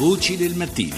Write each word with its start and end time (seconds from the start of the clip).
Voci 0.00 0.38
del 0.38 0.54
mattino. 0.54 0.96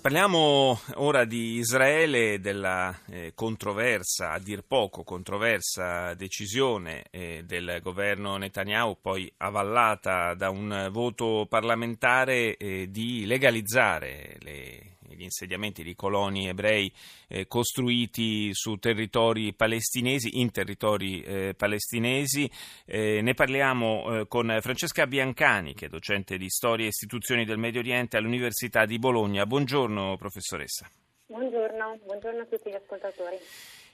Parliamo 0.00 0.76
ora 0.94 1.24
di 1.24 1.54
Israele 1.58 2.32
e 2.32 2.38
della 2.40 2.92
eh, 3.08 3.30
controversa, 3.32 4.32
a 4.32 4.40
dir 4.40 4.64
poco 4.66 5.04
controversa 5.04 6.14
decisione 6.14 7.04
eh, 7.12 7.44
del 7.46 7.78
governo 7.80 8.36
Netanyahu, 8.38 8.98
poi 9.00 9.32
avallata 9.36 10.34
da 10.34 10.50
un 10.50 10.88
voto 10.90 11.46
parlamentare 11.48 12.56
eh, 12.56 12.90
di 12.90 13.24
legalizzare 13.24 14.36
le 14.40 14.95
gli 15.16 15.22
insediamenti 15.22 15.82
di 15.82 15.94
coloni 15.94 16.48
ebrei 16.48 16.92
eh, 17.28 17.46
costruiti 17.46 18.50
su 18.52 18.76
territori 18.76 19.52
palestinesi, 19.54 20.40
in 20.40 20.50
territori 20.50 21.22
eh, 21.22 21.54
palestinesi. 21.56 22.48
Eh, 22.84 23.20
ne 23.22 23.34
parliamo 23.34 24.20
eh, 24.20 24.28
con 24.28 24.56
Francesca 24.60 25.06
Biancani, 25.06 25.74
che 25.74 25.86
è 25.86 25.88
docente 25.88 26.36
di 26.36 26.48
storia 26.48 26.84
e 26.84 26.88
istituzioni 26.88 27.44
del 27.44 27.58
Medio 27.58 27.80
Oriente 27.80 28.16
all'Università 28.16 28.84
di 28.84 28.98
Bologna. 28.98 29.46
Buongiorno 29.46 30.16
professoressa. 30.16 30.88
Buongiorno, 31.28 31.98
buongiorno 32.04 32.42
a 32.42 32.44
tutti 32.44 32.70
gli 32.70 32.74
ascoltatori. 32.74 33.36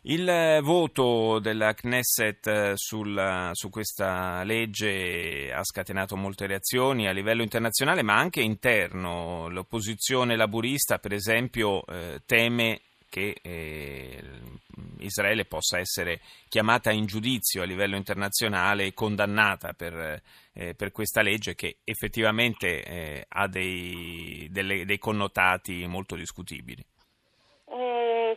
Il 0.03 0.61
voto 0.63 1.39
della 1.39 1.73
Knesset 1.73 2.75
sul, 2.75 3.51
su 3.53 3.71
questa 3.71 4.43
legge 4.43 5.51
ha 5.51 5.65
scatenato 5.65 6.15
molte 6.15 6.47
reazioni 6.47 7.09
a 7.09 7.13
livello 7.13 7.43
internazionale 7.43 8.03
ma 8.03 8.17
anche 8.17 8.43
interno. 8.43 9.49
L'opposizione 9.49 10.37
laburista 10.37 10.99
per 10.99 11.15
esempio 11.15 11.87
eh, 11.87 12.21
teme 12.27 12.81
che 13.09 13.39
eh, 13.41 14.23
Israele 14.99 15.47
possa 15.47 15.79
essere 15.79 16.21
chiamata 16.51 16.91
in 16.91 17.07
giudizio 17.07 17.63
a 17.63 17.67
livello 17.67 17.97
internazionale 17.97 18.85
e 18.85 18.95
condannata 18.95 19.73
per, 19.73 20.21
eh, 20.53 20.75
per 20.75 20.93
questa 20.93 21.23
legge 21.23 21.55
che 21.55 21.79
effettivamente 21.85 22.83
eh, 22.83 23.25
ha 23.27 23.47
dei, 23.49 24.49
delle, 24.51 24.85
dei 24.85 24.99
connotati 24.99 25.87
molto 25.87 26.15
discutibili. 26.15 26.85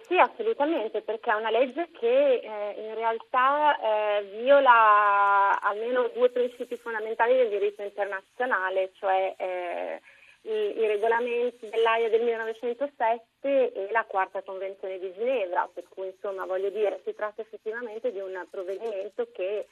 Sì, 0.07 0.19
assolutamente, 0.19 1.01
perché 1.01 1.31
è 1.31 1.33
una 1.33 1.49
legge 1.49 1.89
che 1.89 2.35
eh, 2.35 2.75
in 2.77 2.93
realtà 2.93 3.75
eh, 4.19 4.23
viola 4.39 5.59
almeno 5.59 6.09
due 6.13 6.29
principi 6.29 6.77
fondamentali 6.77 7.35
del 7.35 7.49
diritto 7.49 7.81
internazionale, 7.81 8.91
cioè 8.99 9.33
eh, 9.35 10.01
i, 10.41 10.77
i, 10.77 10.85
regolamenti 10.85 11.67
dell'AIA 11.69 12.09
del 12.09 12.21
1907 12.21 13.73
e 13.73 13.87
la 13.89 14.03
quarta 14.03 14.43
convenzione 14.43 14.99
di 14.99 15.11
Ginevra, 15.13 15.67
per 15.73 15.85
cui 15.89 16.05
insomma 16.05 16.45
voglio 16.45 16.69
dire 16.69 17.01
si 17.03 17.15
tratta 17.15 17.41
effettivamente 17.41 18.11
di 18.11 18.19
un 18.19 18.45
provvedimento 18.51 19.27
che 19.33 19.65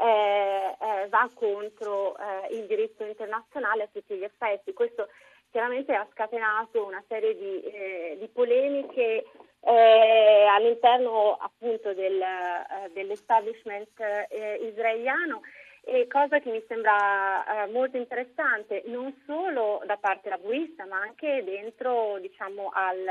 eh, 0.00 0.76
eh, 0.80 1.08
va 1.08 1.30
contro 1.32 2.14
eh, 2.18 2.54
il 2.56 2.66
diritto 2.66 3.04
internazionale 3.04 3.84
a 3.84 3.88
tutti 3.90 4.14
gli 4.16 4.24
effetti. 4.24 4.74
Questo 4.74 5.08
chiaramente 5.50 5.94
ha 5.94 6.06
scatenato 6.12 6.84
una 6.84 7.02
serie 7.08 7.34
di, 7.36 8.18
di 8.18 8.28
polemiche 8.28 9.24
eh, 9.60 10.46
all'interno 10.48 11.36
appunto 11.40 11.92
del, 11.92 12.20
eh, 12.20 12.90
dell'establishment 12.92 14.00
eh, 14.28 14.58
israeliano 14.70 15.42
e 15.84 16.06
cosa 16.06 16.38
che 16.38 16.50
mi 16.50 16.62
sembra 16.68 17.64
eh, 17.64 17.70
molto 17.70 17.96
interessante 17.96 18.82
non 18.86 19.14
solo 19.26 19.82
da 19.86 19.96
parte 19.96 20.28
laburista 20.28 20.86
ma 20.86 21.00
anche 21.00 21.42
dentro 21.44 22.18
diciamo 22.20 22.70
al, 22.72 23.04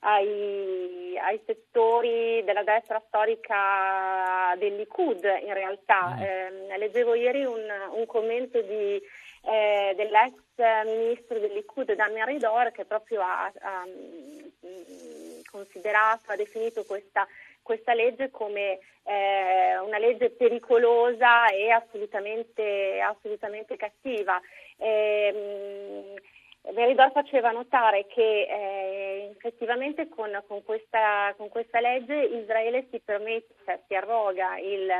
ai, 0.00 1.18
ai, 1.18 1.40
settori 1.44 2.42
della 2.44 2.62
destra 2.62 3.02
storica 3.06 4.54
del 4.58 4.76
Likud 4.76 5.22
in 5.44 5.54
realtà. 5.54 6.16
Eh, 6.20 6.78
leggevo 6.78 7.14
ieri 7.14 7.44
un, 7.44 7.66
un 7.92 8.06
commento 8.06 8.60
di, 8.60 9.00
eh, 9.42 9.94
dell'ex 9.96 10.34
ministro 10.84 11.38
del 11.38 11.52
Likud 11.52 11.92
Damian 11.94 12.26
Ridor 12.26 12.70
che 12.72 12.84
proprio 12.84 13.22
ha, 13.22 13.50
ha 13.60 13.84
considerato, 15.50 16.30
ha 16.30 16.36
definito 16.36 16.84
questa, 16.84 17.26
questa 17.62 17.94
legge 17.94 18.30
come 18.30 18.78
eh, 19.04 19.78
una 19.78 19.98
legge 19.98 20.30
pericolosa 20.30 21.48
e 21.48 21.70
assolutamente, 21.70 23.00
assolutamente 23.00 23.76
cattiva. 23.76 24.40
Eh, 24.76 26.14
Veridor 26.72 27.10
faceva 27.12 27.50
notare 27.52 28.06
che 28.06 28.42
eh, 28.42 29.30
effettivamente 29.34 30.08
con, 30.08 30.30
con, 30.46 30.62
questa, 30.62 31.32
con, 31.36 31.48
questa, 31.48 31.80
legge 31.80 32.14
Israele 32.14 32.86
si 32.90 33.00
permette, 33.00 33.82
si 33.86 33.94
arroga 33.94 34.58
il, 34.58 34.92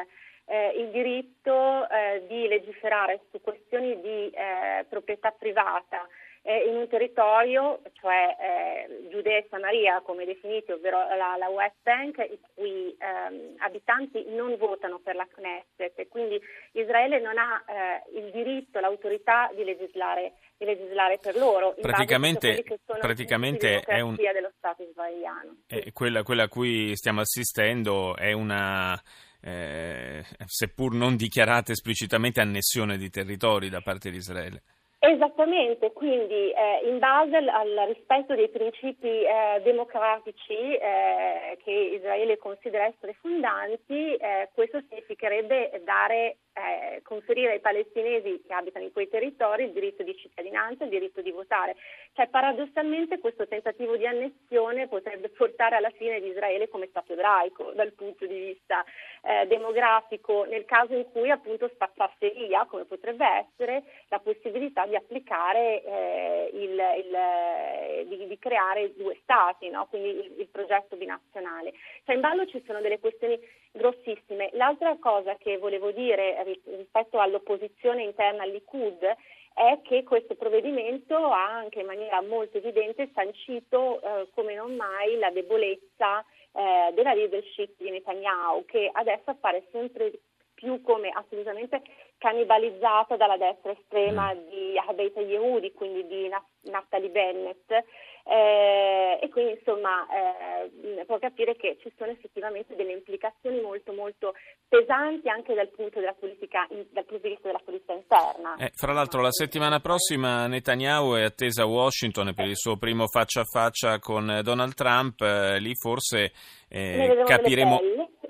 eh, 0.47 0.73
il 0.77 0.91
diritto 0.91 1.89
eh, 1.89 2.25
di 2.27 2.49
legiferare 2.49 3.21
su 3.31 3.41
questioni 3.41 4.01
di 4.01 4.31
eh, 4.31 4.85
proprietà 4.89 5.31
privata 5.31 6.07
eh, 6.43 6.69
in 6.69 6.77
un 6.77 6.89
territorio, 6.89 7.81
cioè 8.01 8.37
eh, 8.41 9.09
Giudea 9.11 9.37
e 9.37 9.47
Samaria 9.51 10.01
come 10.01 10.25
definiti, 10.25 10.73
ovvero 10.73 10.99
la, 10.99 11.37
la 11.39 11.49
West 11.49 11.77
Bank, 11.83 12.19
i 12.19 12.39
cui 12.55 12.97
ehm, 12.99 13.57
abitanti 13.59 14.25
non 14.29 14.57
votano 14.57 15.01
per 15.01 15.17
la 15.17 15.27
Knesset 15.27 15.99
e 15.99 16.09
quindi 16.09 16.41
Israele 16.73 17.21
non 17.21 17.37
ha 17.37 17.63
eh, 17.67 18.19
il 18.19 18.31
diritto, 18.31 18.81
l'autorità 18.81 19.51
di 19.55 19.65
legislare, 19.65 20.33
di 20.57 20.65
legislare 20.65 21.19
per 21.21 21.37
loro. 21.37 21.75
Praticamente, 21.79 22.65
praticamente 22.99 23.81
è 23.81 24.01
un... 24.01 24.15
dello 24.15 24.53
Stato 24.57 24.83
israeliano. 24.83 25.57
Quella, 25.93 26.23
quella 26.23 26.45
a 26.45 26.49
cui 26.49 26.97
stiamo 26.97 27.21
assistendo 27.21 28.17
è 28.17 28.33
una... 28.33 28.99
Eh, 29.41 30.25
seppur 30.47 30.95
non 30.95 31.17
dichiarata 31.17 31.73
esplicitamente 31.73 32.41
annessione 32.41 32.99
di 32.99 33.09
territori 33.09 33.69
da 33.69 33.81
parte 33.81 34.11
di 34.11 34.19
Israele. 34.19 34.63
Esattamente, 35.03 35.93
quindi 35.93 36.51
eh, 36.51 36.83
in 36.85 36.99
base 36.99 37.35
al, 37.35 37.49
al, 37.49 37.87
rispetto 37.87 38.35
dei 38.35 38.51
principi 38.51 39.09
eh, 39.09 39.59
democratici 39.63 40.53
eh, 40.53 41.57
che 41.65 41.71
Israele 41.71 42.37
considera 42.37 42.85
essere 42.85 43.17
fondanti, 43.19 44.15
eh, 44.17 44.51
questo 44.53 44.83
significherebbe 44.91 45.81
dare 45.87 46.37
eh, 46.53 47.01
conferire 47.03 47.53
ai 47.53 47.61
palestinesi 47.61 48.43
che 48.47 48.53
abitano 48.53 48.85
in 48.85 48.93
quei 48.93 49.09
territori 49.09 49.65
il 49.65 49.73
diritto 49.73 50.03
di 50.03 50.15
cittadinanza, 50.17 50.85
il 50.85 50.91
diritto 50.91 51.23
di 51.23 51.31
votare. 51.31 51.77
Cioè, 52.13 52.29
paradossalmente 52.29 53.21
questo 53.21 53.47
tentativo 53.47 53.97
di 53.97 54.07
annessione 54.07 54.89
potrebbe 54.89 55.31
portare 55.31 55.77
alla 55.77 55.91
fine 55.91 56.21
di 56.21 56.29
Israele 56.29 56.69
come 56.69 56.89
Stato 56.91 57.13
ebraico 57.13 57.73
dal 57.73 57.93
punto 57.93 58.27
di 58.27 58.39
vista 58.39 58.85
eh, 59.23 59.47
demografico, 59.47 60.45
nel 60.45 60.65
caso 60.65 60.95
in 60.95 61.11
cui 61.11 61.31
appunto 61.31 61.71
spazzasse 61.73 62.31
via, 62.33 62.67
come 62.67 62.85
potrebbe 62.85 63.25
essere, 63.25 63.83
la 64.09 64.19
possibilità 64.19 64.87
di 64.91 64.97
applicare 64.97 65.83
eh, 65.83 66.51
il, 66.53 66.73
il, 66.73 67.15
eh, 67.15 68.07
di, 68.07 68.27
di, 68.27 68.39
creare 68.39 68.93
due 68.95 69.17
Stati, 69.23 69.71
no? 69.71 69.87
quindi 69.89 70.11
il, 70.11 70.35
il 70.41 70.49
progetto 70.49 70.97
binazionale. 70.97 71.73
Cioè, 72.05 72.15
in 72.15 72.21
ballo 72.21 72.45
ci 72.47 72.63
sono 72.67 72.81
delle 72.81 72.99
questioni 73.01 73.39
grossissime. 73.73 74.51
L'altra 74.53 74.97
cosa 74.99 75.37
che 75.37 75.57
volevo 75.57 75.91
dire 75.93 76.43
rispetto 76.65 77.19
all'opposizione 77.19 78.03
interna 78.03 78.43
al 78.43 78.51
Likud 78.51 79.17
è 79.55 79.81
che 79.83 80.05
questo 80.05 80.35
provvedimento 80.35 81.17
ha 81.17 81.47
anche 81.47 81.81
in 81.81 81.87
maniera 81.87 82.21
molto 82.23 82.59
evidente 82.59 83.11
sancito 83.15 84.01
eh, 84.01 84.29
come 84.35 84.55
non 84.55 84.75
mai 84.75 85.17
la 85.19 85.31
debolezza 85.31 86.25
eh, 86.53 86.93
della 86.95 87.15
leadership 87.15 87.75
di 87.77 87.91
Netanyahu 87.91 88.65
che 88.65 88.91
adesso 88.93 89.31
appare 89.31 89.67
sempre 89.71 90.13
più 90.55 90.83
come 90.83 91.09
assolutamente 91.09 91.83
cannibalizzata 92.21 93.17
dalla 93.17 93.39
destra 93.39 93.73
estrema 93.73 94.35
mm. 94.35 94.49
di 94.51 94.79
Abeit 94.87 95.17
Yehudi, 95.17 95.73
quindi 95.73 96.07
di 96.07 96.29
Naftali 96.71 97.09
Bennett, 97.09 97.71
eh, 97.71 99.19
e 99.23 99.29
quindi 99.31 99.53
insomma 99.53 100.07
eh, 100.07 101.05
può 101.07 101.19
capire 101.19 101.57
che 101.57 101.79
ci 101.81 101.91
sono 101.97 102.11
effettivamente 102.11 102.77
delle 102.77 102.93
implicazioni 102.93 103.61
molto 103.63 103.95
molto 103.95 104.35
pesanti 104.69 105.31
anche 105.31 105.55
dal 105.55 105.69
punto, 105.69 105.99
politica, 106.21 106.69
dal 106.69 107.05
punto 107.07 107.27
di 107.27 107.31
vista 107.31 107.49
della 107.49 107.63
politica 107.65 107.95
interna. 107.95 108.57
Eh, 108.57 108.71
fra 108.75 108.93
l'altro 108.93 109.23
la 109.23 109.33
settimana 109.33 109.81
prossima 109.81 110.47
Netanyahu 110.47 111.15
è 111.15 111.23
attesa 111.23 111.63
a 111.63 111.67
Washington 111.67 112.35
per 112.35 112.47
il 112.47 112.57
suo 112.57 112.77
primo 112.77 113.07
faccia 113.07 113.41
a 113.41 113.45
faccia 113.45 113.99
con 113.99 114.41
Donald 114.43 114.75
Trump, 114.75 115.23
eh, 115.23 115.59
lì 115.59 115.75
forse 115.75 116.33
eh, 116.69 117.23
capiremo... 117.25 117.81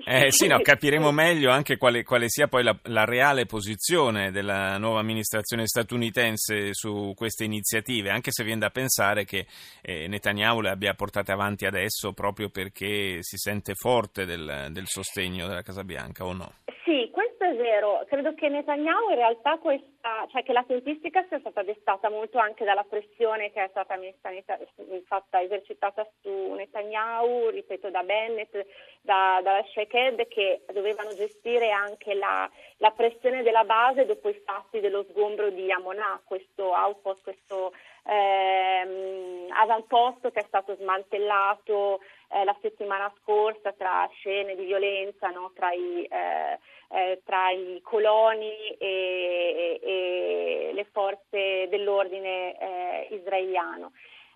Eh, 0.05 0.31
sì, 0.31 0.47
no, 0.47 0.58
capiremo 0.62 1.11
meglio 1.12 1.50
anche 1.50 1.76
quale, 1.76 2.02
quale 2.02 2.29
sia 2.29 2.49
poi 2.49 2.62
la, 2.62 2.76
la, 2.85 3.05
reale 3.05 3.47
posizione 3.47 4.31
della 4.31 4.79
nuova 4.79 5.00
amministrazione 5.00 5.67
statunitense 5.67 6.73
su 6.73 7.12
queste 7.14 7.44
iniziative, 7.44 8.11
anche 8.11 8.31
se 8.32 8.44
viene 8.44 8.61
da 8.61 8.70
pensare 8.70 9.25
che 9.25 9.47
eh, 9.82 10.06
Netanyahu 10.08 10.61
le 10.61 10.70
abbia 10.70 10.94
portate 10.94 11.32
avanti 11.32 11.67
adesso 11.67 12.12
proprio 12.12 12.49
perché 12.49 13.19
si 13.20 13.37
sente 13.37 13.75
forte 13.75 14.25
del, 14.25 14.69
del 14.70 14.87
sostegno 14.87 15.47
della 15.47 15.62
Casa 15.62 15.85
Bianca 15.85 16.25
o 16.25 16.32
no? 16.32 16.52
Sì, 16.85 17.11
questo 17.40 17.44
è 17.44 17.56
vero. 17.56 18.04
Credo 18.06 18.34
che 18.34 18.50
Netanyahu 18.50 19.08
in 19.08 19.14
realtà 19.14 19.56
questa, 19.56 20.26
cioè 20.31 20.42
che 20.42 20.52
la 20.52 20.64
tempistica 20.64 21.25
sia 21.26 21.38
stata 21.38 21.62
destata 21.62 22.10
molto 22.10 22.38
anche 22.38 22.64
dalla 22.64 22.84
pressione 22.84 23.50
che 23.50 23.64
è 23.64 23.69
stata 23.70 23.96
messa, 23.96 24.28
fatta, 25.06 25.40
esercitata 25.40 26.06
su 26.20 26.52
Netanyahu, 26.52 27.48
ripeto, 27.48 27.88
da 27.88 28.02
Bennett, 28.02 28.54
da, 29.00 29.40
dalla 29.42 29.64
Sheikh 29.72 30.28
che 30.28 30.64
dovevano 30.72 31.14
gestire 31.14 31.70
anche 31.70 32.12
la, 32.12 32.48
la, 32.76 32.90
pressione 32.90 33.42
della 33.42 33.64
base 33.64 34.04
dopo 34.04 34.28
i 34.28 34.42
fatti 34.44 34.81
dello 34.81 35.06
sgombro 35.08 35.48
di 35.48 35.72
Amonà, 35.72 36.20
questo 36.22 36.72
outpost, 36.72 37.22
questo 37.22 37.72
ehm, 38.11 39.53
avamposto 39.53 40.31
che 40.31 40.41
è 40.41 40.45
stato 40.47 40.75
smantellato 40.77 42.01
eh, 42.33 42.45
la 42.45 42.57
settimana 42.61 43.12
scorsa 43.21 43.73
tra 43.73 44.09
scene 44.12 44.57
di 44.57 44.65
violenza 44.65 45.29
no, 45.29 45.53
tra, 45.55 45.73
i, 45.73 46.03
eh, 46.05 46.59
eh, 46.91 47.23
tra, 47.25 47.51
i, 47.51 47.81
coloni 47.83 48.77
e, 48.79 49.81
e, 49.83 50.71
le 50.73 50.85
forze 50.93 51.69
dell'ordine 51.69 52.59
eh, 52.59 53.09
israeliano. 53.15 53.93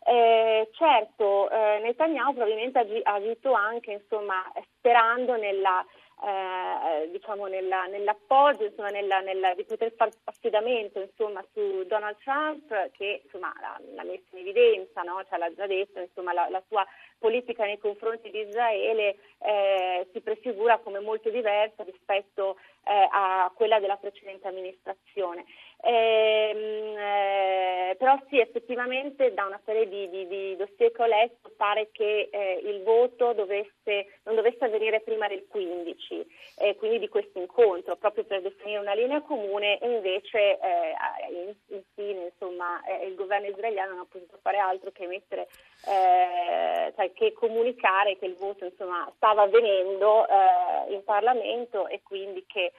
Eh, 0.06 0.68
certo, 0.72 1.48
eh, 1.50 1.80
Netanyahu 1.82 2.34
probabilmente 2.34 2.78
ha 3.04 3.14
agito 3.14 3.54
anche 3.54 3.92
insomma, 3.92 4.44
sperando 4.76 5.36
nella 5.36 5.84
eh, 6.22 7.10
diciamo 7.10 7.46
nella, 7.46 7.84
nell'appoggio, 7.86 8.64
insomma, 8.64 8.90
nella, 8.90 9.20
nella, 9.20 9.54
di 9.54 9.64
poter 9.64 9.92
fare 9.96 10.12
affidamento 10.24 11.00
insomma, 11.00 11.44
su 11.52 11.84
Donald 11.86 12.16
Trump 12.22 12.90
che 12.92 13.22
insomma, 13.24 13.52
l'ha, 13.60 13.80
l'ha 13.94 14.04
messo 14.04 14.24
in 14.32 14.38
evidenza, 14.38 15.02
no? 15.02 15.24
cioè, 15.28 15.38
l'ha 15.38 15.52
già 15.54 15.66
detto, 15.66 16.00
insomma, 16.00 16.32
la, 16.32 16.48
la, 16.48 16.62
sua 16.68 16.86
politica 17.18 17.64
nei 17.64 17.78
confronti 17.78 18.30
di 18.30 18.40
Israele 18.40 19.16
eh, 19.38 20.08
si 20.12 20.20
prefigura 20.20 20.78
come 20.78 21.00
molto 21.00 21.30
diversa 21.30 21.82
rispetto 21.82 22.56
eh, 22.84 23.08
a 23.10 23.50
quella 23.54 23.80
della 23.80 23.96
precedente 23.96 24.46
amministrazione. 24.48 25.44
Ehm, 25.82 26.56
eh, 26.56 26.73
però 28.14 28.18
sì, 28.28 28.38
effettivamente 28.38 29.32
da 29.34 29.46
una 29.46 29.60
serie 29.64 29.88
di, 29.88 30.08
di, 30.08 30.26
di 30.26 30.56
dossier 30.56 30.92
che 30.92 31.02
ho 31.02 31.06
letto 31.06 31.50
pare 31.56 31.88
che 31.92 32.28
eh, 32.30 32.60
il 32.64 32.82
voto 32.82 33.32
dovesse, 33.32 34.20
non 34.24 34.34
dovesse 34.34 34.64
avvenire 34.64 35.00
prima 35.00 35.26
del 35.26 35.46
15, 35.48 36.26
eh, 36.58 36.76
quindi 36.76 36.98
di 37.00 37.08
questo 37.08 37.38
incontro, 37.38 37.96
proprio 37.96 38.24
per 38.24 38.42
definire 38.42 38.78
una 38.78 38.94
linea 38.94 39.20
comune 39.22 39.78
e 39.78 39.90
invece 39.90 40.58
eh, 40.58 41.56
infine 41.68 42.26
insomma, 42.26 42.82
eh, 42.84 43.06
il 43.06 43.14
governo 43.14 43.48
israeliano 43.48 43.92
non 43.92 44.00
ha 44.00 44.06
potuto 44.08 44.38
fare 44.42 44.58
altro 44.58 44.90
che 44.92 45.06
mettere, 45.06 45.48
eh, 45.86 46.92
cioè 46.94 47.12
che 47.12 47.32
comunicare 47.32 48.18
che 48.18 48.26
il 48.26 48.34
voto 48.34 48.64
insomma, 48.64 49.10
stava 49.16 49.42
avvenendo 49.42 50.26
in 50.88 51.02
Parlamento 51.04 51.88
e 51.88 52.00
quindi 52.02 52.44
che 52.46 52.72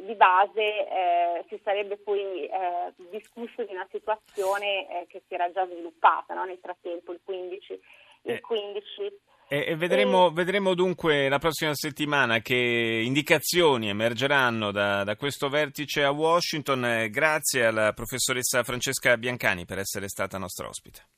di 0.00 0.14
base 0.14 1.44
si 1.48 1.60
sarebbe 1.62 1.96
poi 1.98 2.46
eh, 2.46 2.92
discusso 3.10 3.64
di 3.64 3.72
una 3.72 3.79
situazione 3.90 5.02
eh, 5.02 5.06
che 5.06 5.22
si 5.26 5.34
era 5.34 5.50
già 5.52 5.66
sviluppata 5.66 6.34
no? 6.34 6.44
nel 6.44 6.58
frattempo, 6.60 7.12
il 7.12 7.20
15. 7.24 7.72
Il 8.22 8.32
eh. 8.32 8.40
15 8.40 8.82
e, 9.52 9.74
vedremo, 9.74 10.30
vedremo, 10.30 10.74
dunque 10.74 11.28
la 11.28 11.40
prossima 11.40 11.74
settimana 11.74 12.38
che 12.38 12.54
indicazioni 12.54 13.88
emergeranno 13.88 14.70
da, 14.70 15.02
da 15.02 15.16
questo 15.16 15.48
vertice 15.48 16.04
a 16.04 16.12
Washington. 16.12 17.08
Grazie 17.10 17.66
alla 17.66 17.92
professoressa 17.92 18.62
Francesca 18.62 19.16
Biancani 19.16 19.64
per 19.64 19.78
essere 19.78 20.06
stata 20.06 20.38
nostra 20.38 20.68
ospite. 20.68 21.09